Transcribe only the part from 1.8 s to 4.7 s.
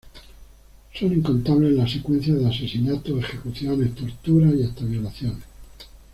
secuencias de asesinatos, ejecuciones, torturas y